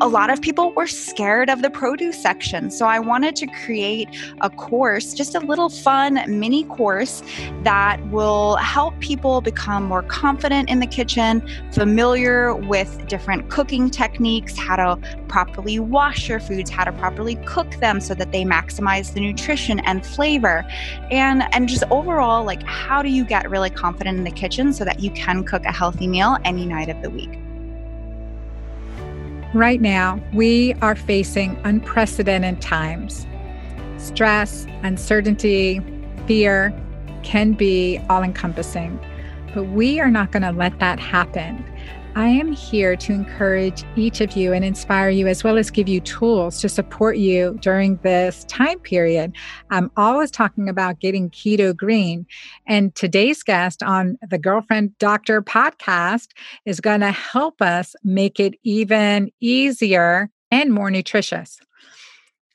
[0.00, 2.70] a lot of people were scared of the produce section.
[2.70, 4.08] So I wanted to create
[4.42, 7.22] a course, just a little fun mini course
[7.62, 14.56] that will help people become more confident in the kitchen, familiar with different cooking techniques,
[14.56, 19.14] how to properly wash your foods, how to properly cook them so that they maximize
[19.14, 20.62] the nutrition and flavor.
[21.10, 24.84] And and just overall like how do you get really confident in the kitchen so
[24.84, 27.45] that you can cook a healthy meal any night of the week?
[29.56, 33.26] Right now, we are facing unprecedented times.
[33.96, 35.80] Stress, uncertainty,
[36.26, 36.78] fear
[37.22, 39.00] can be all encompassing,
[39.54, 41.64] but we are not going to let that happen.
[42.16, 45.86] I am here to encourage each of you and inspire you, as well as give
[45.86, 49.36] you tools to support you during this time period.
[49.68, 52.24] I'm always talking about getting keto green.
[52.66, 56.28] And today's guest on the Girlfriend Doctor podcast
[56.64, 61.60] is going to help us make it even easier and more nutritious.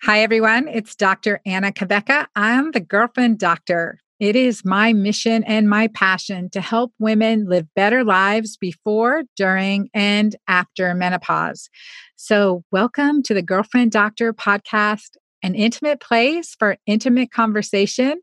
[0.01, 0.69] Hi, everyone.
[0.69, 1.39] It's Dr.
[1.45, 2.25] Anna Cabeca.
[2.35, 3.99] I'm the Girlfriend Doctor.
[4.21, 9.89] It is my mission and my passion to help women live better lives before, during,
[9.95, 11.71] and after menopause.
[12.17, 18.21] So, welcome to the Girlfriend Doctor podcast, an intimate place for intimate conversation.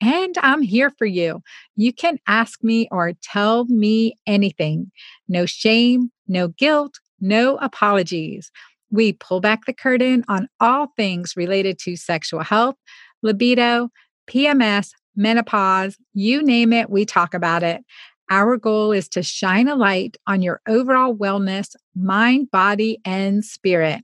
[0.00, 1.42] And I'm here for you.
[1.74, 4.92] You can ask me or tell me anything.
[5.28, 8.52] No shame, no guilt, no apologies.
[8.92, 12.76] We pull back the curtain on all things related to sexual health,
[13.24, 13.88] libido,
[14.30, 17.82] PMS, menopause, you name it, we talk about it.
[18.30, 24.02] Our goal is to shine a light on your overall wellness, mind, body, and spirit.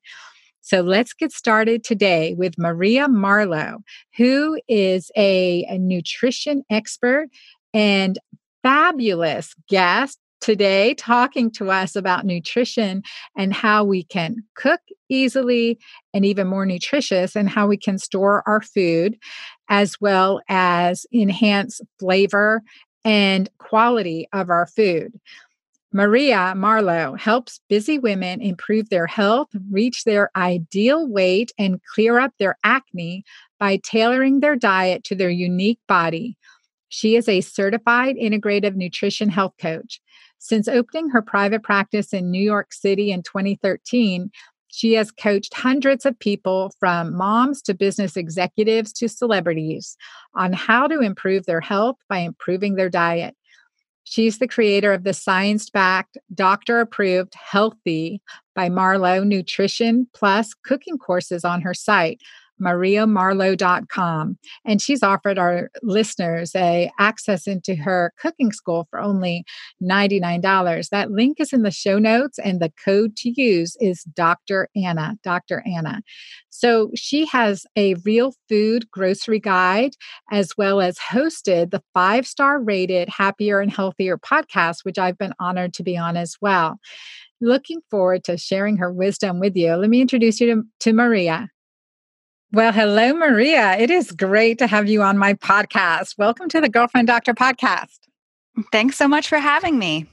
[0.60, 3.78] So let's get started today with Maria Marlowe,
[4.16, 7.28] who is a, a nutrition expert
[7.72, 8.18] and
[8.64, 13.02] fabulous guest today talking to us about nutrition
[13.36, 15.78] and how we can cook easily
[16.12, 19.16] and even more nutritious and how we can store our food
[19.68, 22.62] as well as enhance flavor
[23.04, 25.12] and quality of our food.
[25.92, 32.32] Maria Marlowe helps busy women improve their health, reach their ideal weight, and clear up
[32.38, 33.24] their acne
[33.58, 36.36] by tailoring their diet to their unique body.
[36.88, 40.00] She is a certified integrative nutrition health coach.
[40.38, 44.30] Since opening her private practice in New York City in 2013,
[44.68, 49.96] she has coached hundreds of people from moms to business executives to celebrities
[50.34, 53.34] on how to improve their health by improving their diet.
[54.04, 58.20] She's the creator of the science backed, doctor approved Healthy
[58.54, 62.20] by Marlowe Nutrition Plus cooking courses on her site,
[62.60, 64.38] mariamarlowe.com.
[64.64, 69.44] And she's offered our listeners a access into her cooking school for only
[69.82, 70.88] $99.
[70.90, 74.68] That link is in the show notes and the code to use is Dr.
[74.76, 75.62] Anna, Dr.
[75.66, 76.02] Anna.
[76.50, 79.92] So she has a real food grocery guide
[80.32, 85.34] as well as hosted the five star rated Happier and Healthier podcast, which I've been
[85.38, 86.78] honored to be on as well.
[87.40, 89.74] Looking forward to sharing her wisdom with you.
[89.74, 91.48] Let me introduce you to, to Maria.
[92.56, 93.76] Well, hello, Maria.
[93.76, 96.14] It is great to have you on my podcast.
[96.16, 97.98] Welcome to the Girlfriend Doctor podcast.
[98.72, 100.06] Thanks so much for having me.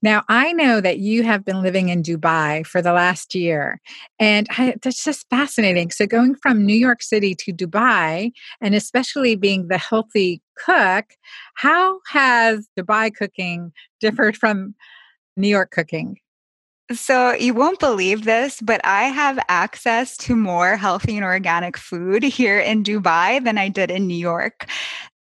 [0.00, 3.80] Now, I know that you have been living in Dubai for the last year,
[4.20, 5.90] and I, that's just fascinating.
[5.90, 8.30] So, going from New York City to Dubai,
[8.60, 11.06] and especially being the healthy cook,
[11.54, 14.76] how has Dubai cooking differed from
[15.36, 16.18] New York cooking?
[16.92, 22.24] So, you won't believe this, but I have access to more healthy and organic food
[22.24, 24.68] here in Dubai than I did in New York.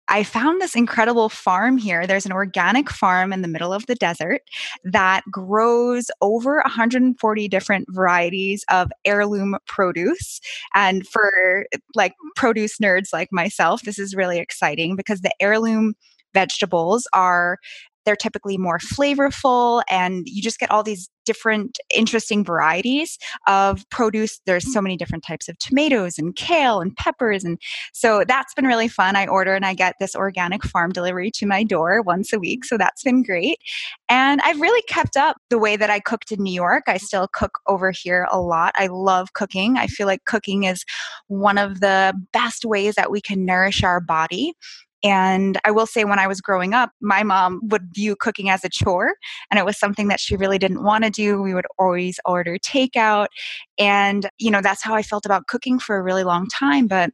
[0.07, 2.07] I found this incredible farm here.
[2.07, 4.41] There's an organic farm in the middle of the desert
[4.83, 10.41] that grows over 140 different varieties of heirloom produce.
[10.73, 15.93] And for like produce nerds like myself, this is really exciting because the heirloom
[16.33, 17.57] vegetables are
[18.05, 23.17] they're typically more flavorful and you just get all these different interesting varieties
[23.47, 24.39] of produce.
[24.45, 27.59] There's so many different types of tomatoes and kale and peppers and
[27.93, 29.15] so that's been really fun.
[29.15, 32.65] I order and i get this organic farm delivery to my door once a week
[32.65, 33.57] so that's been great.
[34.09, 36.83] And i've really kept up the way that i cooked in new york.
[36.87, 38.73] I still cook over here a lot.
[38.75, 39.77] I love cooking.
[39.77, 40.83] I feel like cooking is
[41.27, 44.53] one of the best ways that we can nourish our body
[45.03, 48.63] and I will say, when I was growing up, my mom would view cooking as
[48.63, 49.15] a chore,
[49.49, 51.41] and it was something that she really didn't want to do.
[51.41, 53.27] We would always order takeout.
[53.79, 56.87] And, you know, that's how I felt about cooking for a really long time.
[56.87, 57.11] But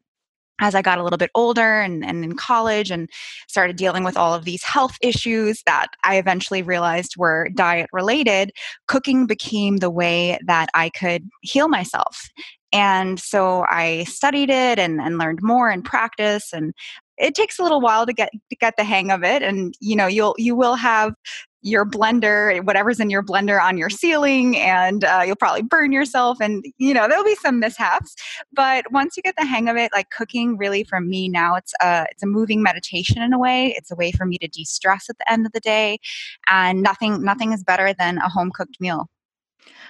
[0.59, 3.09] as I got a little bit older and, and in college and
[3.47, 8.51] started dealing with all of these health issues that I eventually realized were diet related,
[8.87, 12.29] cooking became the way that I could heal myself.
[12.73, 16.73] And so I studied it and, and learned more and practice and
[17.17, 19.95] it takes a little while to get to get the hang of it and you
[19.95, 21.13] know you'll you will have
[21.61, 26.39] your blender, whatever's in your blender on your ceiling, and uh, you'll probably burn yourself.
[26.39, 28.15] And, you know, there'll be some mishaps.
[28.53, 31.73] But once you get the hang of it, like cooking really for me now, it's
[31.81, 33.73] a, it's a moving meditation in a way.
[33.77, 35.99] It's a way for me to de stress at the end of the day.
[36.47, 39.09] And nothing, nothing is better than a home cooked meal.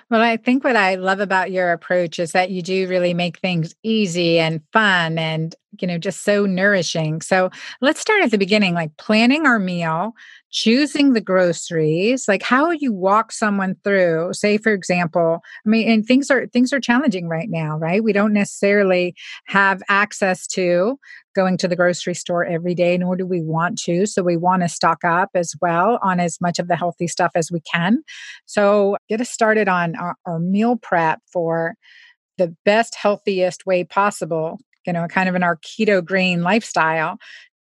[0.10, 3.40] Well, I think what I love about your approach is that you do really make
[3.40, 7.22] things easy and fun and, you know, just so nourishing.
[7.22, 7.50] So
[7.82, 10.14] let's start at the beginning, like planning our meal,
[10.52, 16.06] choosing the groceries like how you walk someone through say for example i mean and
[16.06, 18.04] things are things are challenging right now right?
[18.04, 19.16] We don't necessarily
[19.46, 21.00] have access to
[21.36, 24.64] going to the grocery store every day nor do we want to so we want
[24.64, 28.04] to stock up as well on as much of the healthy stuff as we can.
[28.46, 31.76] So get us started on our, our meal prep for
[32.38, 37.18] the best healthiest way possible you know kind of in our keto green lifestyle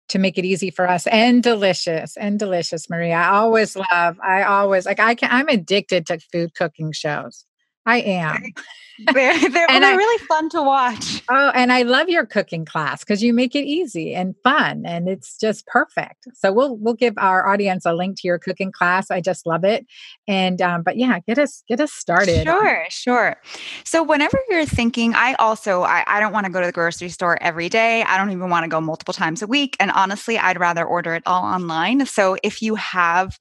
[0.08, 3.14] to make it easy for us and delicious and delicious maria.
[3.14, 7.44] I always love i always like i can i'm addicted to food cooking shows
[7.86, 8.52] i am
[8.98, 11.22] they're, they're, and they're I, really fun to watch.
[11.28, 15.08] Oh, and I love your cooking class because you make it easy and fun and
[15.08, 16.28] it's just perfect.
[16.34, 19.10] So we'll we'll give our audience a link to your cooking class.
[19.10, 19.86] I just love it.
[20.28, 22.44] And um, but yeah, get us get us started.
[22.44, 23.36] Sure, sure.
[23.84, 27.08] So whenever you're thinking, I also I, I don't want to go to the grocery
[27.08, 28.02] store every day.
[28.04, 29.76] I don't even want to go multiple times a week.
[29.80, 32.06] And honestly, I'd rather order it all online.
[32.06, 33.38] So if you have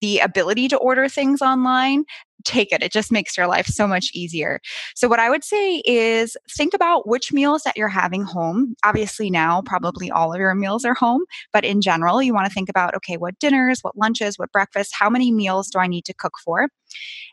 [0.00, 2.04] the ability to order things online,
[2.44, 2.82] take it.
[2.82, 4.60] It just makes your life so much easier.
[4.94, 8.74] So, what I would say is think about which meals that you're having home.
[8.84, 12.52] Obviously, now probably all of your meals are home, but in general, you want to
[12.52, 16.04] think about okay, what dinners, what lunches, what breakfast, how many meals do I need
[16.06, 16.68] to cook for?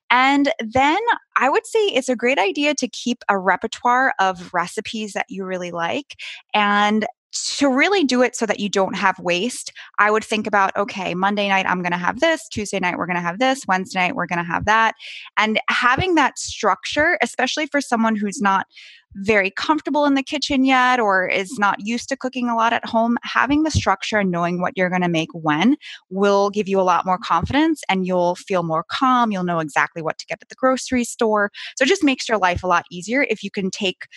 [0.10, 1.00] And then
[1.38, 5.46] I would say it's a great idea to keep a repertoire of recipes that you
[5.46, 6.16] really like
[6.54, 10.76] and to really do it so that you don't have waste, I would think about
[10.76, 13.66] okay, Monday night I'm going to have this, Tuesday night we're going to have this,
[13.68, 14.94] Wednesday night we're going to have that.
[15.38, 18.68] And having that structure, especially for someone who's not
[19.16, 22.86] very comfortable in the kitchen yet or is not used to cooking a lot at
[22.86, 25.76] home, having the structure and knowing what you're going to make when
[26.10, 29.32] will give you a lot more confidence and you'll feel more calm.
[29.32, 31.52] You'll know exactly what to get at the grocery store.
[31.78, 34.08] So it just makes your life a lot easier if you can take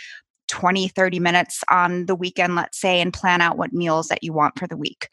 [0.48, 4.32] 20, 30 minutes on the weekend, let's say, and plan out what meals that you
[4.32, 5.08] want for the week.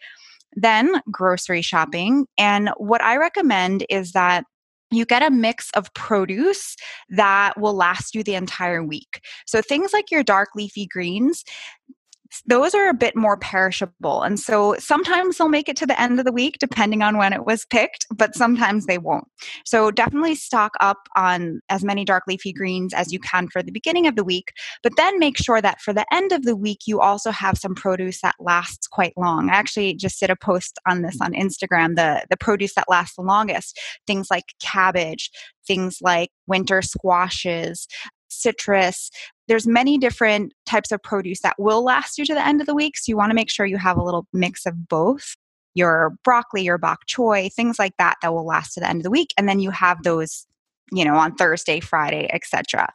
[0.55, 2.27] Then grocery shopping.
[2.37, 4.45] And what I recommend is that
[4.91, 6.75] you get a mix of produce
[7.09, 9.21] that will last you the entire week.
[9.47, 11.43] So things like your dark leafy greens,
[12.45, 14.21] those are a bit more perishable.
[14.23, 17.33] And so sometimes they'll make it to the end of the week, depending on when
[17.33, 19.27] it was picked, but sometimes they won't.
[19.65, 23.71] So definitely stock up on as many dark leafy greens as you can for the
[23.71, 24.51] beginning of the week,
[24.81, 27.75] but then make sure that for the end of the week, you also have some
[27.75, 29.49] produce that lasts quite long.
[29.49, 33.15] I actually just did a post on this on Instagram, the, the produce that lasts
[33.15, 35.29] the longest, things like cabbage,
[35.65, 37.87] things like winter squashes,
[38.33, 39.09] citrus.
[39.47, 42.75] There's many different types of produce that will last you to the end of the
[42.75, 42.97] week.
[42.97, 45.35] So you want to make sure you have a little mix of both
[45.75, 49.03] your broccoli, your bok choy, things like that that will last to the end of
[49.03, 49.33] the week.
[49.37, 50.45] And then you have those,
[50.91, 52.87] you know, on Thursday, Friday, etc.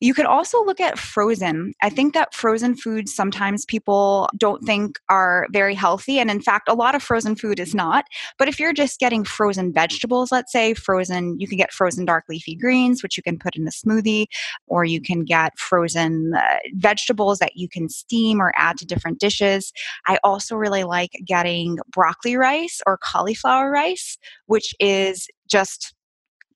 [0.00, 1.72] You could also look at frozen.
[1.82, 6.18] I think that frozen foods sometimes people don't think are very healthy.
[6.18, 8.04] And in fact, a lot of frozen food is not.
[8.38, 12.24] But if you're just getting frozen vegetables, let's say frozen, you can get frozen dark
[12.28, 14.26] leafy greens, which you can put in a smoothie,
[14.66, 19.18] or you can get frozen uh, vegetables that you can steam or add to different
[19.18, 19.72] dishes.
[20.06, 25.94] I also really like getting broccoli rice or cauliflower rice, which is just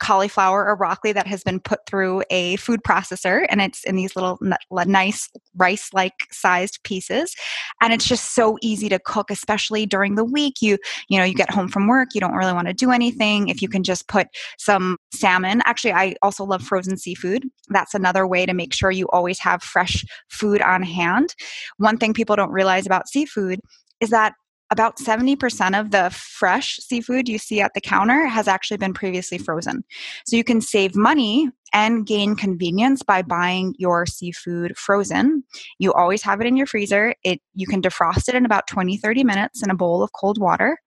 [0.00, 4.16] cauliflower or broccoli that has been put through a food processor and it's in these
[4.16, 4.38] little
[4.86, 7.34] nice rice like sized pieces.
[7.80, 10.54] And it's just so easy to cook especially during the week.
[10.60, 10.78] You
[11.08, 13.48] you know you get home from work you don't really want to do anything.
[13.48, 14.28] If you can just put
[14.58, 17.44] some salmon actually I also love frozen seafood.
[17.68, 21.34] That's another way to make sure you always have fresh food on hand.
[21.76, 23.60] One thing people don't realize about seafood
[24.00, 24.32] is that
[24.70, 29.38] about 70% of the fresh seafood you see at the counter has actually been previously
[29.38, 29.84] frozen.
[30.26, 35.44] So you can save money and gain convenience by buying your seafood frozen.
[35.78, 37.14] You always have it in your freezer.
[37.24, 40.38] It you can defrost it in about 20 30 minutes in a bowl of cold
[40.40, 40.78] water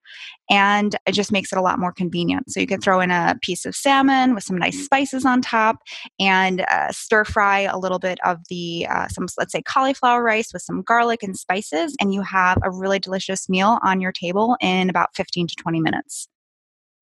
[0.50, 2.50] and it just makes it a lot more convenient.
[2.50, 5.78] So you can throw in a piece of salmon with some nice spices on top
[6.20, 10.52] and uh, stir fry a little bit of the uh, some let's say cauliflower rice
[10.52, 14.56] with some garlic and spices and you have a really delicious meal on your table
[14.60, 16.28] in about 15 to 20 minutes.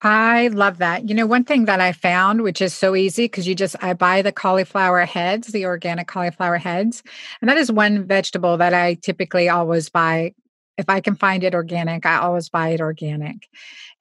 [0.04, 1.09] I love that.
[1.09, 3.94] You know, one thing that I found, which is so easy because you just, I
[3.94, 7.04] buy the cauliflower heads, the organic cauliflower heads.
[7.40, 10.32] And that is one vegetable that I typically always buy.
[10.76, 13.47] If I can find it organic, I always buy it organic.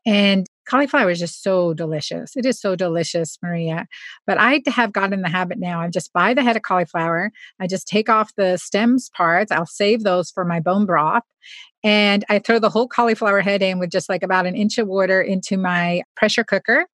[0.06, 2.36] And cauliflower is just so delicious.
[2.36, 3.86] It is so delicious, Maria.
[4.26, 5.82] But I have gotten the habit now.
[5.82, 7.32] I just buy the head of cauliflower.
[7.60, 9.52] I just take off the stems parts.
[9.52, 11.24] I'll save those for my bone broth.
[11.84, 14.88] And I throw the whole cauliflower head in with just like about an inch of
[14.88, 16.86] water into my pressure cooker.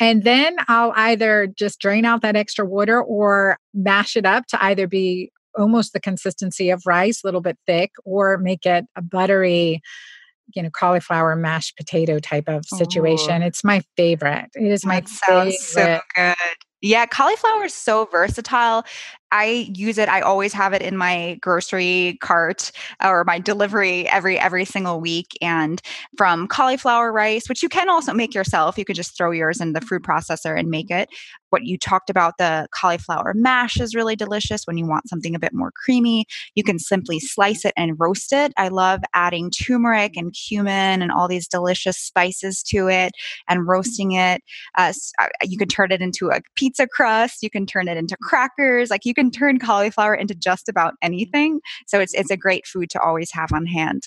[0.00, 4.64] And then I'll either just drain out that extra water or mash it up to
[4.64, 9.02] either be almost the consistency of rice, a little bit thick, or make it a
[9.02, 9.80] buttery,
[10.54, 13.42] you know, cauliflower mashed potato type of situation.
[13.42, 13.46] Ooh.
[13.46, 14.50] It's my favorite.
[14.54, 15.54] It is my favorite.
[15.54, 16.34] so good.
[16.80, 18.84] Yeah, cauliflower is so versatile.
[19.30, 20.08] I use it.
[20.08, 22.72] I always have it in my grocery cart
[23.04, 25.36] or my delivery every every single week.
[25.42, 25.82] And
[26.16, 29.72] from cauliflower rice, which you can also make yourself, you could just throw yours in
[29.72, 31.08] the food processor and make it.
[31.50, 35.38] What you talked about, the cauliflower mash is really delicious when you want something a
[35.38, 36.26] bit more creamy.
[36.54, 38.52] You can simply slice it and roast it.
[38.58, 43.12] I love adding turmeric and cumin and all these delicious spices to it
[43.48, 44.42] and roasting it.
[44.76, 44.92] Uh,
[45.42, 47.42] you can turn it into a pizza crust.
[47.42, 48.90] You can turn it into crackers.
[48.90, 51.60] Like you can turn cauliflower into just about anything.
[51.86, 54.04] So it's it's a great food to always have on hand.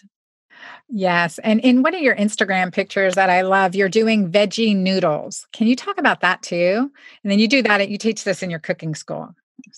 [0.89, 1.39] Yes.
[1.39, 5.47] And in one of your Instagram pictures that I love, you're doing veggie noodles.
[5.53, 6.91] Can you talk about that too?
[7.23, 9.33] And then you do that, you teach this in your cooking school.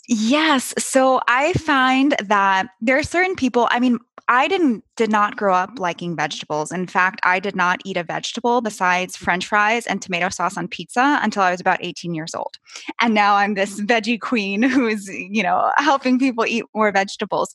[0.07, 0.73] Yes.
[0.77, 3.99] So I find that there are certain people, I mean,
[4.29, 6.71] I didn't did not grow up liking vegetables.
[6.71, 10.67] In fact, I did not eat a vegetable besides french fries and tomato sauce on
[10.67, 12.57] pizza until I was about 18 years old.
[13.01, 13.85] And now I'm this mm.
[13.85, 17.53] veggie queen who is, you know, helping people eat more vegetables.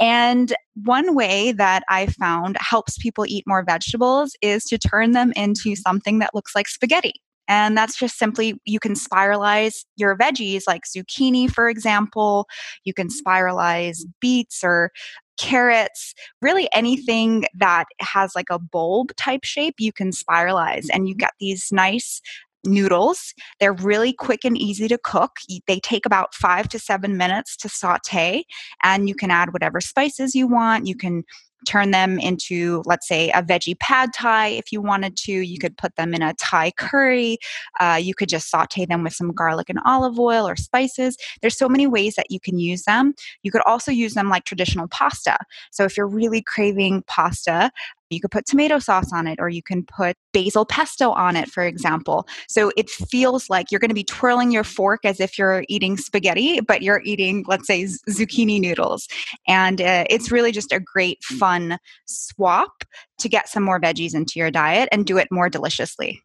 [0.00, 5.32] And one way that I found helps people eat more vegetables is to turn them
[5.34, 5.74] into mm-hmm.
[5.74, 7.14] something that looks like spaghetti.
[7.48, 12.46] And that's just simply you can spiralize your veggies like zucchini, for example.
[12.84, 14.10] You can spiralize mm-hmm.
[14.20, 14.92] beets or
[15.38, 21.14] carrots, really anything that has like a bulb type shape, you can spiralize and you
[21.14, 22.20] get these nice
[22.64, 23.34] noodles.
[23.60, 25.38] They're really quick and easy to cook.
[25.66, 28.44] They take about five to seven minutes to saute,
[28.82, 30.86] and you can add whatever spices you want.
[30.86, 31.24] You can
[31.66, 35.32] turn them into, let's say, a veggie pad thai if you wanted to.
[35.32, 37.38] You could put them in a Thai curry.
[37.80, 41.16] Uh, you could just saute them with some garlic and olive oil or spices.
[41.40, 43.14] There's so many ways that you can use them.
[43.42, 45.38] You could also use them like traditional pasta.
[45.70, 47.70] So if you're really craving pasta,
[48.10, 51.48] you could put tomato sauce on it, or you can put basil pesto on it,
[51.50, 52.26] for example.
[52.48, 55.96] So it feels like you're going to be twirling your fork as if you're eating
[55.96, 59.08] spaghetti, but you're eating, let's say, zucchini noodles.
[59.46, 62.84] And uh, it's really just a great, fun swap
[63.18, 66.22] to get some more veggies into your diet and do it more deliciously.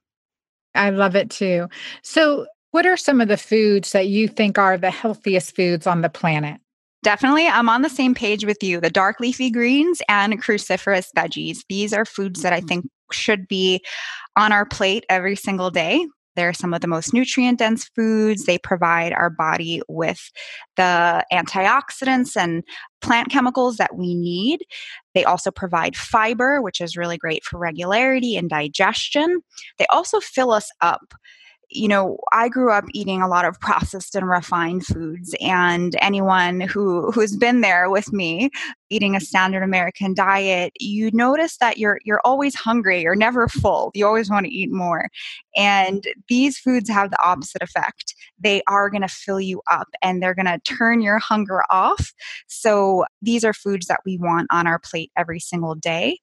[0.75, 1.67] I love it too.
[2.01, 6.01] So, what are some of the foods that you think are the healthiest foods on
[6.01, 6.59] the planet?
[7.03, 8.79] Definitely, I'm on the same page with you.
[8.79, 11.59] The dark leafy greens and cruciferous veggies.
[11.67, 12.67] These are foods that I mm-hmm.
[12.67, 13.83] think should be
[14.37, 16.07] on our plate every single day.
[16.37, 18.45] They're some of the most nutrient dense foods.
[18.45, 20.31] They provide our body with
[20.77, 22.63] the antioxidants and
[23.01, 24.61] plant chemicals that we need.
[25.13, 29.41] They also provide fiber, which is really great for regularity and digestion.
[29.77, 31.13] They also fill us up
[31.75, 36.61] you know, I grew up eating a lot of processed and refined foods, and anyone
[36.61, 38.49] who who's been there with me
[38.89, 43.91] eating a standard American diet, you notice that you're you're always hungry, you're never full.
[43.93, 45.09] You always want to eat more.
[45.55, 48.12] And these foods have the opposite effect.
[48.39, 52.13] They are going to fill you up and they're going to turn your hunger off.
[52.47, 56.19] So these are foods that we want on our plate every single day.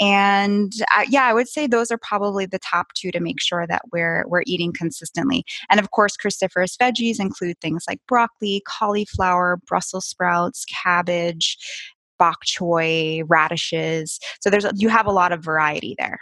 [0.00, 3.66] And uh, yeah i would say those are probably the top two to make sure
[3.66, 5.44] that we're we're eating consistently.
[5.70, 11.58] And of course cruciferous veggies include things like broccoli cauliflower brussels sprouts cabbage
[12.18, 14.18] bok choy radishes.
[14.40, 16.20] So there's you have a lot of variety there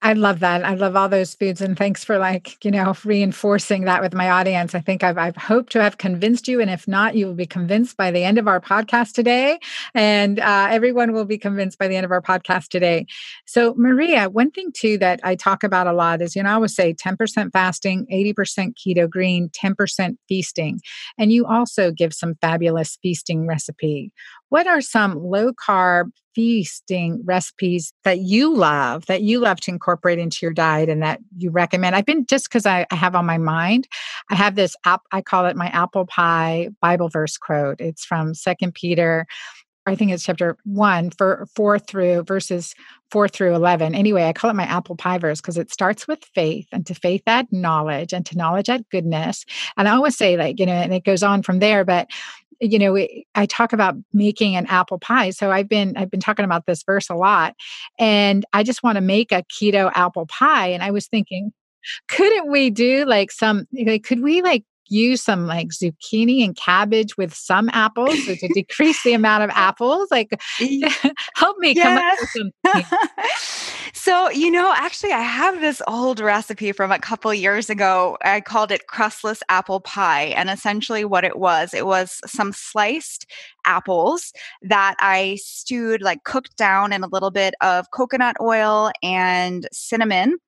[0.00, 0.64] I love that.
[0.64, 1.60] I love all those foods.
[1.60, 4.72] And thanks for like, you know, reinforcing that with my audience.
[4.76, 6.60] I think I've, I've hoped to have convinced you.
[6.60, 9.58] And if not, you will be convinced by the end of our podcast today.
[9.94, 13.06] And uh, everyone will be convinced by the end of our podcast today.
[13.44, 16.54] So, Maria, one thing too that I talk about a lot is, you know, I
[16.54, 20.80] always say 10% fasting, 80% keto green, 10% feasting.
[21.18, 24.12] And you also give some fabulous feasting recipe.
[24.50, 30.20] What are some low carb feasting recipes that you love, that you love to incorporate
[30.20, 31.96] into your diet and that you recommend?
[31.96, 33.88] I've been just because I, I, have on my mind,
[34.30, 37.80] I have this app, I call it my apple pie Bible verse quote.
[37.80, 39.26] It's from Second Peter.
[39.84, 42.72] I think it's chapter one for four through verses
[43.10, 43.96] four through 11.
[43.96, 46.94] Anyway, I call it my apple pie verse because it starts with faith and to
[46.94, 49.44] faith add knowledge and to knowledge add goodness.
[49.76, 51.84] And I always say, like, you know, and it goes on from there.
[51.84, 52.08] But
[52.60, 52.96] you know
[53.34, 56.82] i talk about making an apple pie so i've been i've been talking about this
[56.82, 57.54] verse a lot
[57.98, 61.52] and i just want to make a keto apple pie and i was thinking
[62.08, 67.16] couldn't we do like some like could we like use some like zucchini and cabbage
[67.16, 70.30] with some apples so to decrease the amount of apples like
[71.36, 71.82] help me yeah.
[71.82, 72.98] come up with something
[73.92, 78.16] so you know actually i have this old recipe from a couple years ago.
[78.22, 83.26] I called it crustless apple pie and essentially what it was it was some sliced
[83.64, 89.68] apples that i stewed like cooked down in a little bit of coconut oil and
[89.72, 90.38] cinnamon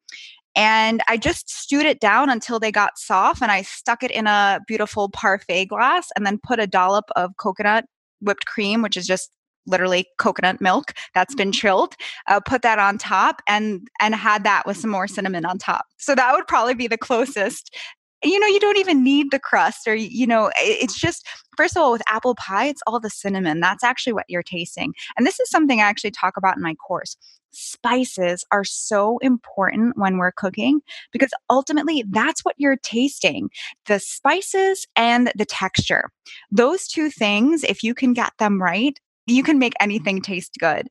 [0.57, 4.27] and I just stewed it down until they got soft and I stuck it in
[4.27, 7.85] a beautiful parfait glass and then put a dollop of coconut
[8.21, 9.31] whipped cream, which is just
[9.67, 11.95] literally coconut milk that's been chilled
[12.29, 15.87] uh, put that on top and and had that with some more cinnamon on top
[15.99, 17.75] so that would probably be the closest
[18.23, 21.26] you know, you don't even need the crust or, you know, it's just,
[21.57, 23.61] first of all, with apple pie, it's all the cinnamon.
[23.61, 24.93] That's actually what you're tasting.
[25.17, 27.17] And this is something I actually talk about in my course.
[27.52, 30.81] Spices are so important when we're cooking
[31.12, 33.49] because ultimately that's what you're tasting
[33.87, 36.11] the spices and the texture.
[36.50, 40.89] Those two things, if you can get them right, you can make anything taste good.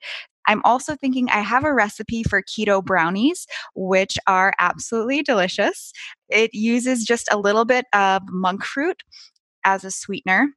[0.47, 3.45] I'm also thinking I have a recipe for keto brownies,
[3.75, 5.93] which are absolutely delicious.
[6.27, 9.03] It uses just a little bit of monk fruit
[9.63, 10.49] as a sweetener.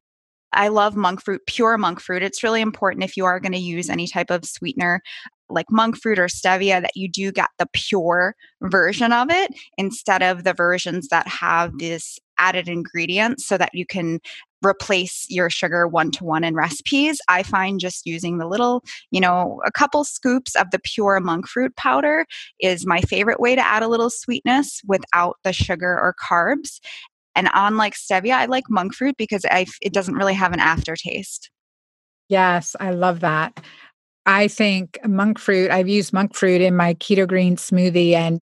[0.54, 2.22] I love monk fruit, pure monk fruit.
[2.22, 5.02] It's really important if you are going to use any type of sweetener
[5.52, 10.22] like monk fruit or stevia that you do get the pure version of it instead
[10.22, 14.18] of the versions that have this added ingredients so that you can
[14.64, 17.20] replace your sugar one to one in recipes.
[17.28, 21.48] I find just using the little, you know, a couple scoops of the pure monk
[21.48, 22.26] fruit powder
[22.60, 26.80] is my favorite way to add a little sweetness without the sugar or carbs.
[27.34, 31.50] And unlike stevia, I like monk fruit because I, it doesn't really have an aftertaste.
[32.28, 33.60] Yes, I love that.
[34.24, 38.38] I think monk fruit, I've used monk fruit in my keto green smoothie and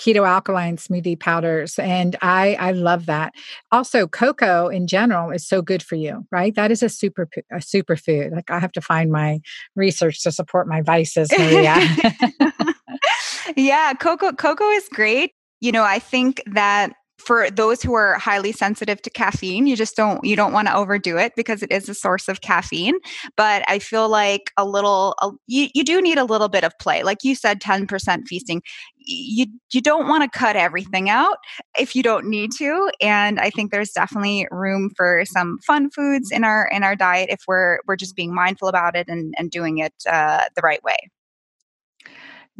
[0.00, 1.78] keto alkaline smoothie powders.
[1.78, 3.32] And I, I love that.
[3.70, 6.54] Also, cocoa in general is so good for you, right?
[6.54, 8.32] That is a super a superfood.
[8.32, 9.40] Like I have to find my
[9.76, 11.76] research to support my vices, Maria.
[13.56, 15.32] yeah, cocoa cocoa is great.
[15.60, 19.96] You know, I think that for those who are highly sensitive to caffeine you just
[19.96, 22.98] don't you don't want to overdo it because it is a source of caffeine.
[23.36, 26.72] But i feel like a little a, you, you do need a little bit of
[26.80, 27.02] play.
[27.02, 28.62] Like you said 10% feasting
[29.00, 31.38] you you don't want to cut everything out
[31.78, 32.90] if you don't need to.
[33.00, 37.28] And i think there's definitely room for some fun foods in our in our diet
[37.30, 40.82] if we're we're just being mindful about it and and doing it uh, the right
[40.82, 40.96] way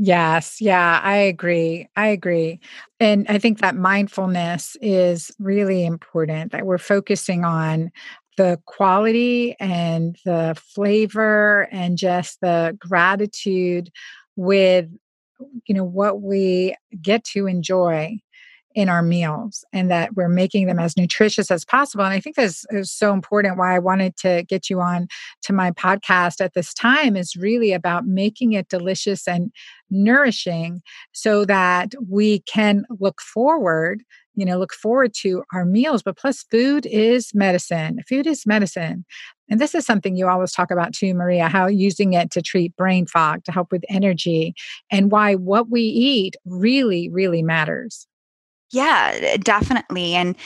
[0.01, 1.89] Yes, yeah, I agree.
[1.97, 2.61] I agree.
[3.01, 7.91] And I think that mindfulness is really important that we're focusing on
[8.37, 13.91] the quality and the flavor and just the gratitude
[14.37, 14.87] with
[15.67, 18.17] you know what we get to enjoy
[18.79, 22.05] in our meals and that we're making them as nutritious as possible.
[22.05, 23.59] And I think this is uh, so important.
[23.59, 25.09] Why I wanted to get you on
[25.43, 29.51] to my podcast at this time is really about making it delicious and
[29.91, 30.81] nourishing
[31.13, 34.05] so that we can look forward
[34.37, 39.05] you know look forward to our meals but plus food is medicine food is medicine
[39.51, 42.77] and this is something you always talk about too maria how using it to treat
[42.77, 44.55] brain fog to help with energy
[44.93, 48.07] and why what we eat really really matters
[48.71, 50.15] yeah, definitely.
[50.15, 50.37] And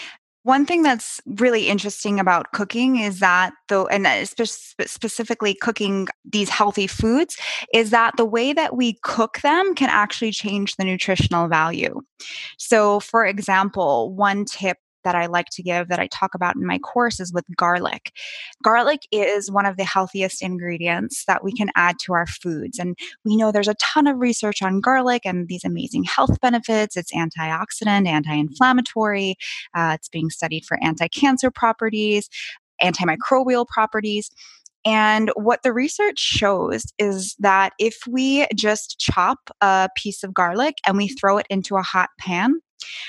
[0.45, 6.09] one thing that's really interesting about cooking is that though and uh, spe- specifically cooking
[6.25, 7.37] these healthy foods
[7.73, 12.01] is that the way that we cook them can actually change the nutritional value.
[12.59, 16.67] So for example, one tip that I like to give that I talk about in
[16.67, 18.13] my course is with garlic.
[18.63, 22.79] Garlic is one of the healthiest ingredients that we can add to our foods.
[22.79, 26.97] And we know there's a ton of research on garlic and these amazing health benefits.
[26.97, 29.37] It's antioxidant, anti inflammatory,
[29.75, 32.29] uh, it's being studied for anti cancer properties,
[32.83, 34.31] antimicrobial properties.
[34.85, 40.77] And what the research shows is that if we just chop a piece of garlic
[40.87, 42.55] and we throw it into a hot pan,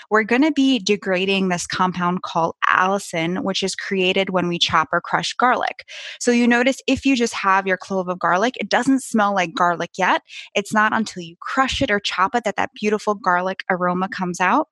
[0.10, 4.90] we're going to be degrading this compound called allicin, which is created when we chop
[4.92, 5.86] or crush garlic.
[6.20, 9.54] So you notice if you just have your clove of garlic, it doesn't smell like
[9.56, 10.22] garlic yet.
[10.56, 14.40] It's not until you crush it or chop it that that beautiful garlic aroma comes
[14.40, 14.68] out.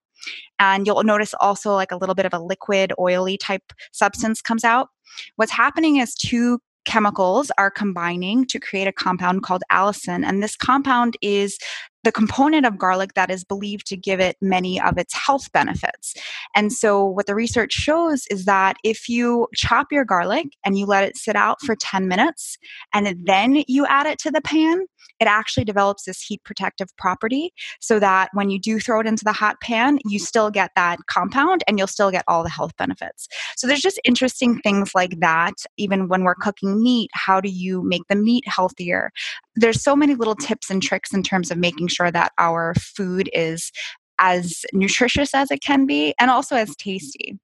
[0.59, 4.63] And you'll notice also like a little bit of a liquid, oily type substance comes
[4.63, 4.89] out.
[5.35, 10.25] What's happening is two chemicals are combining to create a compound called allicin.
[10.25, 11.57] And this compound is
[12.03, 16.15] the component of garlic that is believed to give it many of its health benefits.
[16.55, 20.85] And so, what the research shows is that if you chop your garlic and you
[20.85, 22.57] let it sit out for 10 minutes
[22.93, 24.85] and then you add it to the pan,
[25.19, 29.23] it actually develops this heat protective property so that when you do throw it into
[29.23, 30.25] the hot pan, you mm-hmm.
[30.25, 33.27] still get that compound and you'll still get all the health benefits.
[33.55, 35.53] So, there's just interesting things like that.
[35.77, 39.11] Even when we're cooking meat, how do you make the meat healthier?
[39.55, 43.29] There's so many little tips and tricks in terms of making sure that our food
[43.33, 43.71] is
[44.19, 46.91] as nutritious as it can be and also as mm-hmm.
[46.91, 47.39] tasty.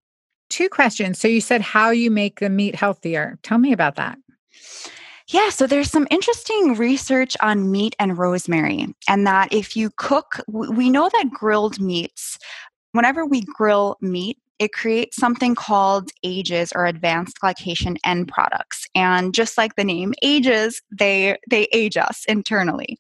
[0.50, 1.20] Two questions.
[1.20, 3.38] So you said how you make the meat healthier.
[3.44, 4.18] Tell me about that.
[5.30, 10.40] Yeah, so there's some interesting research on meat and rosemary, and that if you cook,
[10.48, 12.40] we know that grilled meats,
[12.94, 18.87] whenever we grill meat, it creates something called AGEs or advanced glycation end products.
[18.98, 22.98] And just like the name ages, they they age us internally.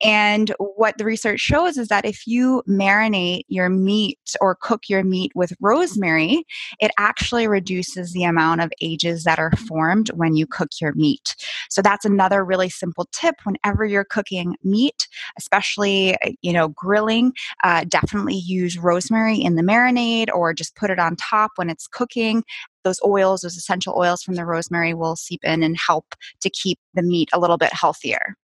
[0.00, 5.02] And what the research shows is that if you marinate your meat or cook your
[5.02, 6.44] meat with rosemary,
[6.78, 11.34] it actually reduces the amount of AGEs that are formed when you cook your meat.
[11.68, 17.32] So that's another really simple tip whenever you're cooking meat, especially you know grilling,
[17.64, 21.88] uh, definitely use rosemary in the marinade or just put it on top when it's
[21.88, 22.44] cooking.
[22.84, 26.06] Those oils, those essential oils from the rosemary will seep in and help
[26.40, 28.36] to keep the meat a little bit healthier.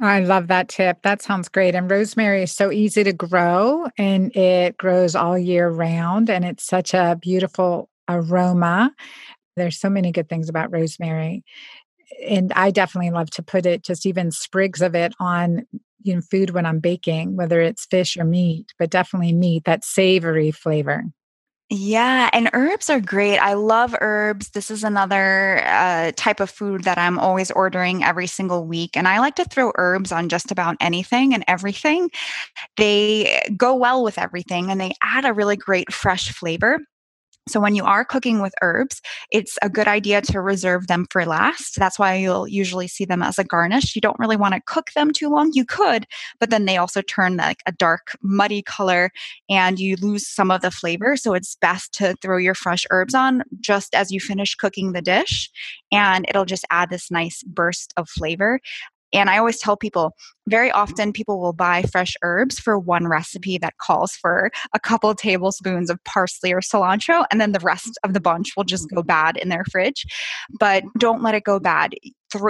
[0.00, 1.02] I love that tip.
[1.02, 1.74] That sounds great.
[1.74, 6.64] And rosemary is so easy to grow and it grows all year round and it's
[6.64, 8.92] such a beautiful aroma.
[9.56, 11.44] There's so many good things about rosemary.
[12.26, 15.64] And I definitely love to put it, just even sprigs of it on
[16.02, 19.84] you know, food when I'm baking, whether it's fish or meat, but definitely meat, that
[19.84, 21.04] savory flavor.
[21.70, 23.38] Yeah, and herbs are great.
[23.38, 24.50] I love herbs.
[24.50, 28.96] This is another uh, type of food that I'm always ordering every single week.
[28.96, 32.10] And I like to throw herbs on just about anything and everything.
[32.76, 36.80] They go well with everything and they add a really great fresh flavor.
[37.46, 41.26] So, when you are cooking with herbs, it's a good idea to reserve them for
[41.26, 41.76] last.
[41.78, 43.94] That's why you'll usually see them as a garnish.
[43.94, 45.50] You don't really want to cook them too long.
[45.52, 46.06] You could,
[46.40, 49.10] but then they also turn like a dark, muddy color
[49.50, 51.16] and you lose some of the flavor.
[51.16, 55.02] So, it's best to throw your fresh herbs on just as you finish cooking the
[55.02, 55.50] dish,
[55.92, 58.58] and it'll just add this nice burst of flavor.
[59.12, 60.14] And I always tell people
[60.48, 65.14] very often people will buy fresh herbs for one recipe that calls for a couple
[65.14, 69.02] tablespoons of parsley or cilantro, and then the rest of the bunch will just go
[69.02, 70.04] bad in their fridge.
[70.58, 71.94] But don't let it go bad.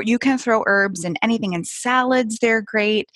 [0.02, 3.10] You can throw herbs in anything in salads, they're great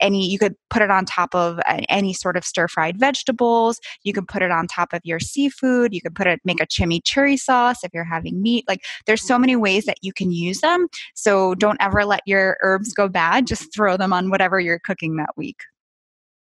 [0.00, 4.12] any you could put it on top of any sort of stir fried vegetables you
[4.12, 7.38] could put it on top of your seafood you could put it make a chimichurri
[7.38, 10.86] sauce if you're having meat like there's so many ways that you can use them
[11.14, 15.16] so don't ever let your herbs go bad just throw them on whatever you're cooking
[15.16, 15.58] that week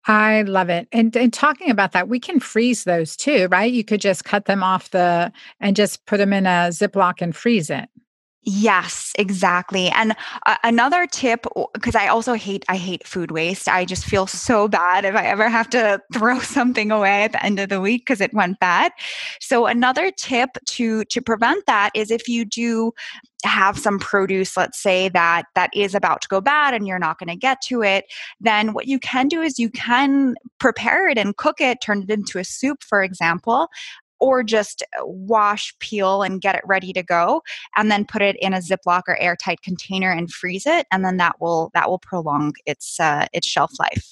[0.05, 0.87] I love it.
[0.91, 3.71] And, and talking about that, we can freeze those too, right?
[3.71, 7.35] You could just cut them off the and just put them in a Ziploc and
[7.35, 7.89] freeze it.
[8.43, 9.89] Yes, exactly.
[9.89, 13.67] And uh, another tip because I also hate I hate food waste.
[13.67, 17.45] I just feel so bad if I ever have to throw something away at the
[17.45, 18.93] end of the week because it went bad.
[19.41, 22.93] So another tip to to prevent that is if you do
[23.45, 27.17] have some produce let's say that that is about to go bad and you're not
[27.17, 28.03] going to get to it
[28.41, 32.09] then what you can do is you can prepare it and cook it turn it
[32.09, 33.69] into a soup for example
[34.19, 37.41] or just wash, peel, and get it ready to go,
[37.75, 41.17] and then put it in a Ziploc or airtight container and freeze it, and then
[41.17, 44.11] that will that will prolong its uh, its shelf life.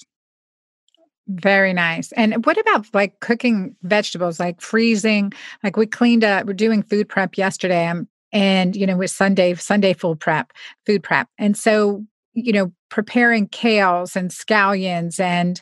[1.28, 2.10] Very nice.
[2.12, 5.30] And what about like cooking vegetables, like freezing?
[5.62, 7.86] Like we cleaned up, we're doing food prep yesterday.
[7.86, 10.52] Um, and you know, with Sunday, Sunday food prep,
[10.86, 11.28] food prep.
[11.36, 15.60] And so, you know, preparing kales and scallions and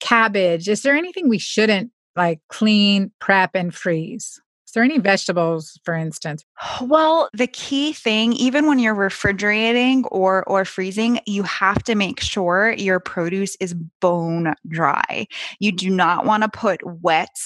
[0.00, 0.68] cabbage.
[0.68, 4.40] Is there anything we shouldn't like clean, prep, and freeze?
[4.66, 6.44] Is there any vegetables, for instance?
[6.82, 12.20] Well, the key thing, even when you're refrigerating or or freezing, you have to make
[12.20, 15.28] sure your produce is bone dry.
[15.60, 17.36] You do not want to put wet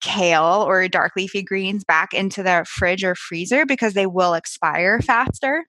[0.00, 5.00] kale or dark leafy greens back into the fridge or freezer because they will expire
[5.00, 5.64] faster.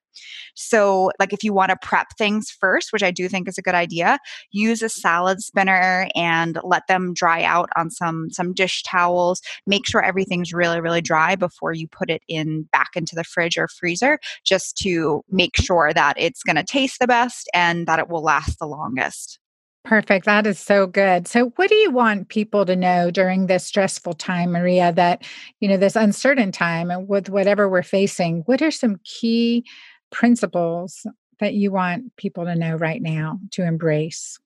[0.56, 3.62] So, like if you want to prep things first, which I do think is a
[3.62, 4.20] good idea,
[4.52, 9.41] use a salad spinner and let them dry out on some some dish towels.
[9.65, 13.58] Make sure everything's really really dry before you put it in back into the fridge
[13.58, 18.00] or freezer just to make sure that it's going to taste the best and that
[18.00, 19.40] it will last the longest.
[19.84, 20.26] Perfect.
[20.26, 21.28] That is so good.
[21.28, 25.24] So, what do you want people to know during this stressful time, Maria, that,
[25.60, 28.44] you know, this uncertain time and with whatever we're facing?
[28.46, 29.65] What are some key
[30.12, 31.06] principles
[31.39, 34.38] that you want people to know right now to embrace?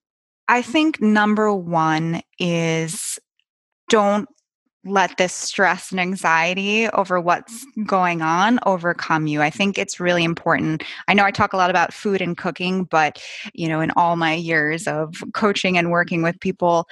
[0.47, 3.19] I think number one is
[3.89, 4.29] don't
[4.85, 9.41] let this stress and anxiety over what's going on overcome you.
[9.41, 10.83] I think it's really important.
[11.07, 13.21] I know I talk a lot about food and cooking, but
[13.53, 16.87] you know, in all my years of coaching and working with people,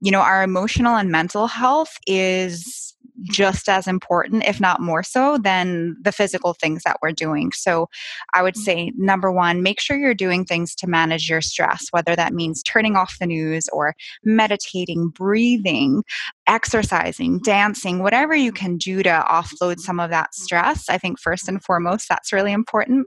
[0.00, 2.93] you know, our emotional and mental health is
[3.24, 7.50] just as important, if not more so, than the physical things that we're doing.
[7.52, 7.88] So
[8.32, 8.62] I would mm-hmm.
[8.62, 12.62] say, number one, make sure you're doing things to manage your stress, whether that means
[12.62, 16.02] turning off the news or meditating, breathing,
[16.46, 20.88] exercising, dancing, whatever you can do to offload some of that stress.
[20.88, 23.06] I think first and foremost, that's really important.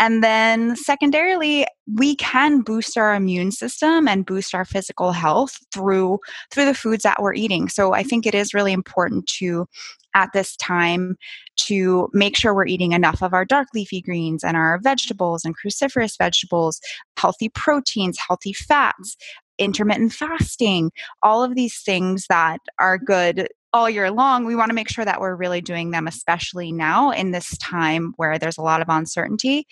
[0.00, 6.18] And then secondarily, we can boost our immune system and boost our physical health through
[6.50, 7.68] through the foods that we're eating.
[7.68, 9.66] So I think it is really important to
[10.14, 11.16] at this time
[11.56, 15.54] to make sure we're eating enough of our dark leafy greens and our vegetables and
[15.56, 16.80] cruciferous vegetables,
[17.16, 19.16] healthy proteins, healthy fats,
[19.58, 20.90] intermittent fasting,
[21.22, 25.04] all of these things that are good all year long, we want to make sure
[25.04, 28.88] that we're really doing them, especially now in this time where there's a lot of
[28.88, 29.66] uncertainty.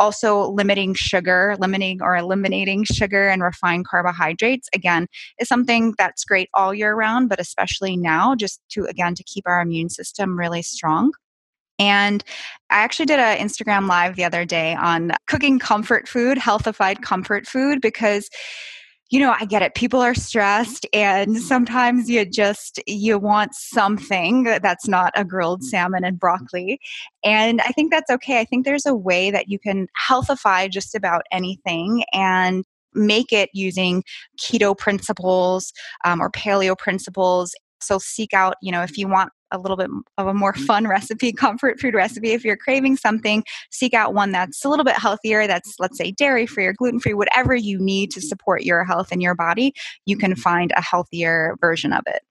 [0.00, 5.06] Also, limiting sugar, limiting or eliminating sugar and refined carbohydrates, again,
[5.38, 9.44] is something that's great all year round, but especially now, just to, again, to keep
[9.46, 11.12] our immune system really strong.
[11.78, 12.24] And
[12.70, 17.46] I actually did an Instagram live the other day on cooking comfort food, healthified comfort
[17.46, 18.28] food, because
[19.14, 19.76] you know i get it.
[19.76, 20.20] People are mm-hmm.
[20.20, 21.38] stressed and mm-hmm.
[21.38, 25.68] sometimes you just you want something that's not a grilled mm-hmm.
[25.68, 26.80] salmon and broccoli
[27.22, 28.40] and i think that's okay.
[28.40, 33.50] I think there's a way that you can healthify just about anything and make it
[33.52, 34.02] using
[34.40, 35.72] keto principles
[36.04, 37.54] um, or paleo principles.
[37.80, 40.64] So seek out you know if you want a little bit of a more mm-hmm.
[40.64, 42.32] fun recipe, comfort food recipe.
[42.32, 46.10] If you're craving something, seek out one that's a little bit healthier, that's, let's say,
[46.12, 49.74] dairy free or gluten free, whatever you need to support your health and your body,
[50.06, 52.22] you can find a healthier version of it.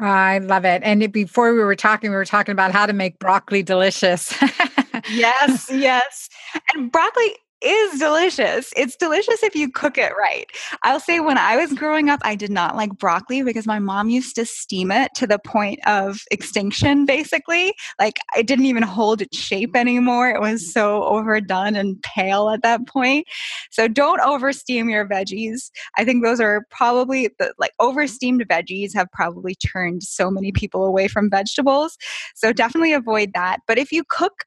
[0.00, 0.82] I love it.
[0.84, 4.32] And before we were talking, we were talking about how to make broccoli delicious.
[5.10, 6.28] yes, yes.
[6.74, 8.72] And broccoli is delicious.
[8.76, 10.46] It's delicious if you cook it right.
[10.82, 14.10] I'll say when I was growing up, I did not like broccoli because my mom
[14.10, 17.74] used to steam it to the point of extinction, basically.
[17.98, 20.30] Like it didn't even hold its shape anymore.
[20.30, 23.26] It was so overdone and pale at that point.
[23.70, 25.70] So don't oversteam your veggies.
[25.96, 30.84] I think those are probably the, like oversteamed veggies have probably turned so many people
[30.84, 31.96] away from vegetables.
[32.34, 33.58] So definitely avoid that.
[33.66, 34.44] But if you cook,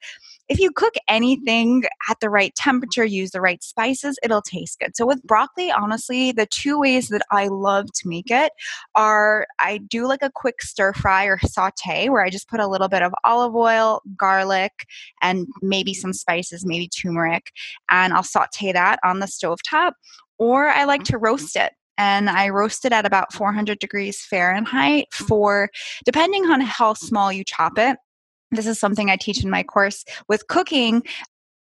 [0.51, 4.97] if you cook anything at the right temperature, use the right spices, it'll taste good.
[4.97, 8.51] So with broccoli, honestly, the two ways that I love to make it
[8.93, 12.67] are I do like a quick stir fry or saute where I just put a
[12.67, 14.73] little bit of olive oil, garlic,
[15.21, 17.53] and maybe some spices, maybe turmeric,
[17.89, 19.95] and I'll saute that on the stove top.
[20.37, 21.23] Or I like to mm-hmm.
[21.23, 25.69] roast it and I roast it at about 400 degrees Fahrenheit for,
[26.03, 27.97] depending on how small you chop it,
[28.51, 31.03] this is something I teach in my course with cooking.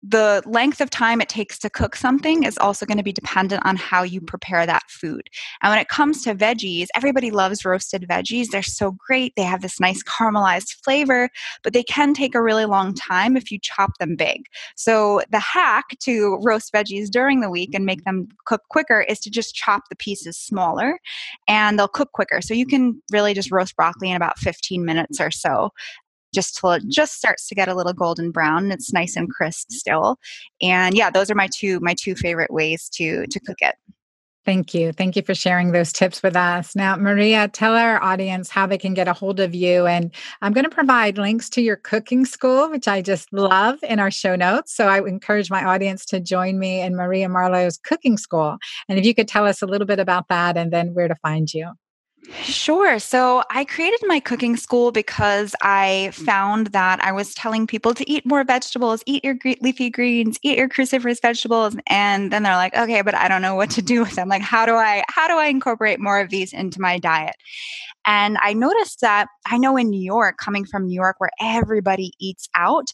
[0.03, 3.67] The length of time it takes to cook something is also going to be dependent
[3.67, 5.29] on how you prepare that food.
[5.63, 8.47] And when it comes to veggies, everybody loves roasted veggies.
[8.47, 9.35] They're so great.
[9.37, 11.29] They have this nice caramelized flavor,
[11.63, 14.47] but they can take a really long time if you chop them big.
[14.75, 19.21] So, the hack to roast veggies during the week and make them cook quicker is
[19.21, 20.99] to just chop the pieces smaller
[21.47, 22.41] and they'll cook quicker.
[22.41, 25.73] So, you can really just roast broccoli in about 15 minutes or so
[26.33, 29.71] just till it just starts to get a little golden brown it's nice and crisp
[29.71, 30.19] still.
[30.63, 33.77] And yeah, those are my two my two favorite ways to to cook it.
[34.47, 34.93] Thank you.
[34.93, 36.75] Thank you for sharing those tips with us.
[36.75, 39.85] Now, Maria, tell our audience how they can get a hold of you.
[39.85, 44.01] And I'm going to provide links to your cooking school, which I just love in
[44.01, 44.75] our show notes.
[44.75, 48.57] So I encourage my audience to join me in Maria Marlowe's cooking school.
[48.89, 51.17] And if you could tell us a little bit about that and then where to
[51.17, 51.73] find you.
[52.43, 52.99] Sure.
[52.99, 56.15] So I created my cooking school because I mm.
[56.15, 60.59] found that I was telling people to eat more vegetables, eat your leafy greens, eat
[60.59, 64.01] your cruciferous vegetables, and then they're like, "Okay, but I don't know what to do
[64.01, 64.29] with them.
[64.29, 67.37] Like, how do I how do I incorporate more of these into my diet?"
[68.07, 72.13] And I noticed that I know in New York, coming from New York where everybody
[72.21, 72.93] eats out,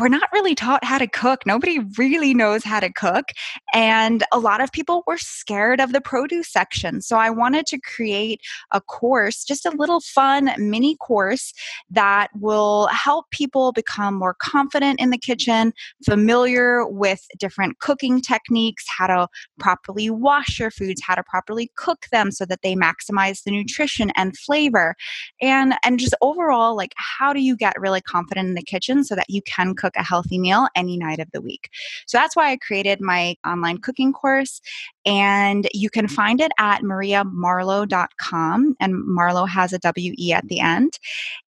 [0.00, 1.44] we're not really taught how to cook.
[1.46, 3.26] Nobody really knows how to cook.
[3.74, 7.02] And a lot of people were scared of the produce section.
[7.02, 8.40] So I wanted to create
[8.72, 11.52] a course, just a little fun mini course
[11.90, 15.72] that will help people become more confident in the kitchen,
[16.04, 19.28] familiar with different cooking techniques, how to
[19.58, 24.10] properly wash your foods, how to properly cook them so that they maximize the nutrition
[24.16, 24.94] and flavor.
[25.40, 29.14] And and just overall like how do you get really confident in the kitchen so
[29.14, 31.68] that you can cook a healthy meal any night of the week.
[32.06, 34.60] So that's why I created my online cooking course.
[35.04, 38.76] And you can find it at mariamarlowe.com.
[38.80, 40.98] And Marlowe has a W E at the end.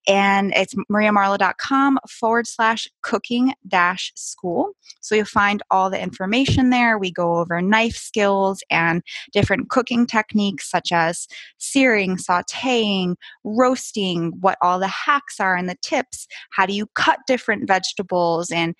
[0.06, 4.72] And it's mariamarlowe.com forward slash cooking dash school.
[5.00, 6.98] So you'll find all the information there.
[6.98, 11.26] We go over knife skills and different cooking techniques such as
[11.58, 16.26] searing, sauteing, roasting, what all the hacks are and the tips.
[16.50, 18.50] How do you cut different vegetables?
[18.50, 18.74] And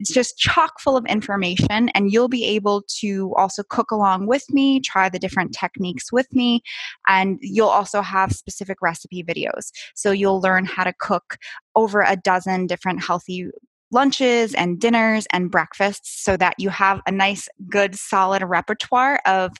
[0.00, 4.44] it's just chock full of information, and you'll be able to also cook along with
[4.50, 6.62] me, try the different techniques with me,
[7.06, 9.70] and you'll also have specific recipe videos.
[9.94, 11.36] So you'll learn how to cook
[11.76, 13.46] over a dozen different healthy
[13.92, 19.52] lunches and dinners and breakfasts so that you have a nice, good, solid repertoire of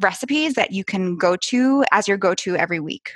[0.00, 3.10] recipes that you can go to as your go to every week.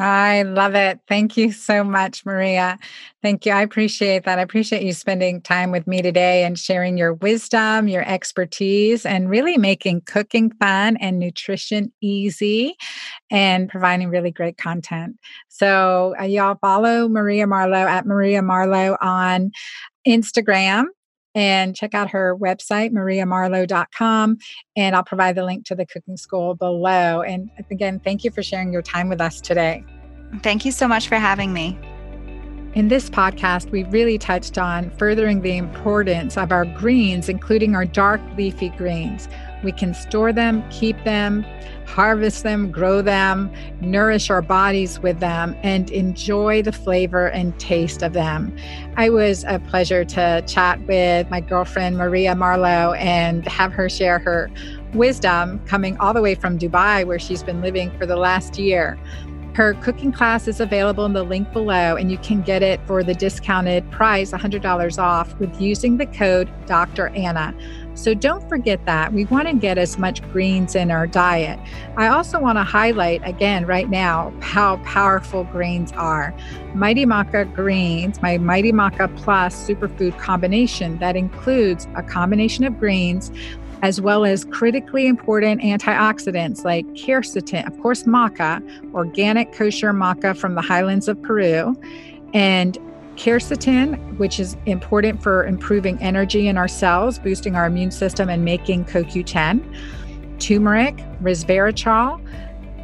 [0.00, 0.98] I love it.
[1.08, 2.78] Thank you so much, Maria.
[3.20, 3.52] Thank you.
[3.52, 4.38] I appreciate that.
[4.38, 9.28] I appreciate you spending time with me today and sharing your wisdom, your expertise, and
[9.28, 12.76] really making cooking fun and nutrition easy
[13.30, 15.18] and providing really great content.
[15.48, 19.50] So, uh, y'all follow Maria Marlowe at Maria Marlowe on
[20.08, 20.84] Instagram
[21.34, 24.38] and check out her website, mariamarlowe.com.
[24.76, 27.22] And I'll provide the link to the cooking school below.
[27.22, 29.84] And again, thank you for sharing your time with us today.
[30.42, 31.78] Thank you so much for having me.
[32.74, 37.84] In this podcast, we really touched on furthering the importance of our greens, including our
[37.84, 39.28] dark leafy greens.
[39.62, 41.44] We can store them, keep them,
[41.86, 48.02] harvest them, grow them, nourish our bodies with them, and enjoy the flavor and taste
[48.02, 48.56] of them.
[48.96, 54.18] I was a pleasure to chat with my girlfriend, Maria Marlowe, and have her share
[54.20, 54.50] her
[54.94, 58.98] wisdom coming all the way from Dubai, where she's been living for the last year.
[59.54, 63.02] Her cooking class is available in the link below, and you can get it for
[63.02, 67.08] the discounted price, $100 off, with using the code Dr.
[67.08, 67.52] Anna.
[68.00, 69.12] So don't forget that.
[69.12, 71.60] We want to get as much greens in our diet.
[71.98, 76.34] I also want to highlight again right now how powerful greens are.
[76.74, 83.30] Mighty Maca greens, my Mighty Maca Plus superfood combination that includes a combination of greens
[83.82, 88.62] as well as critically important antioxidants like quercetin, of course, maca,
[88.94, 91.74] organic kosher maca from the highlands of Peru,
[92.32, 92.78] and
[93.20, 98.44] quercetin, which is important for improving energy in our cells, boosting our immune system, and
[98.44, 99.62] making CoQ10,
[100.38, 102.18] turmeric, resveratrol,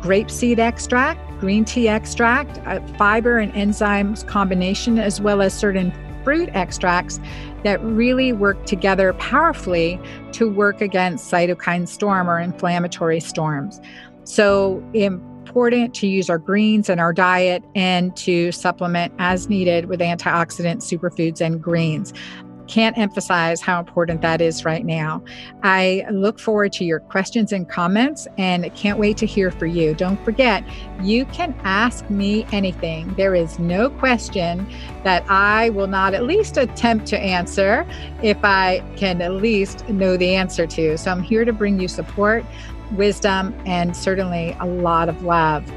[0.01, 5.91] grapeseed extract, green tea extract, uh, fiber and enzymes combination, as well as certain
[6.23, 7.19] fruit extracts
[7.65, 9.99] that really work together powerfully
[10.33, 13.81] to work against cytokine storm or inflammatory storms.
[14.25, 14.85] So,
[15.47, 20.79] important to use our greens in our diet and to supplement as needed with antioxidant
[20.79, 22.13] superfoods and greens.
[22.67, 25.23] Can't emphasize how important that is right now.
[25.63, 29.95] I look forward to your questions and comments and can't wait to hear from you.
[29.95, 30.65] Don't forget,
[31.01, 33.15] you can ask me anything.
[33.15, 34.69] There is no question
[35.05, 37.87] that I will not at least attempt to answer
[38.21, 40.99] if I can at least know the answer to.
[40.99, 42.45] So I'm here to bring you support,
[42.93, 45.71] wisdom, and certainly a lot of love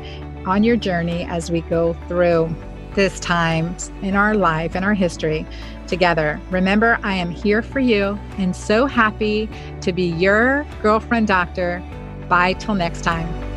[0.45, 2.53] on your journey as we go through
[2.95, 5.45] this time in our life, in our history
[5.87, 6.39] together.
[6.49, 9.49] Remember, I am here for you and so happy
[9.81, 11.83] to be your girlfriend doctor.
[12.27, 13.48] Bye till next time.